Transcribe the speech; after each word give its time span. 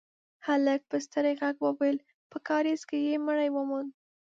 هلک 0.47 0.81
په 0.91 0.97
ستړي 1.05 1.33
غږ 1.41 1.55
وويل: 1.65 1.97
په 2.31 2.37
کارېز 2.49 2.81
کې 2.89 2.97
يې 3.07 3.15
مړی 3.27 3.49
وموند. 3.51 3.89